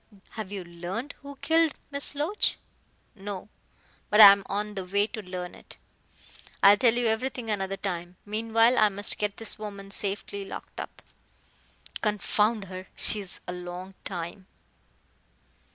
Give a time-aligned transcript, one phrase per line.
[0.31, 2.57] "Have you learned who killed Miss Loach?"
[3.13, 3.49] "No.
[4.09, 5.77] But I am on the way to learn it.
[6.63, 8.15] I'll tell you everything another time.
[8.25, 11.03] Meanwhile, I must get this woman safely locked up.
[12.01, 14.47] Confound her, she is a long time."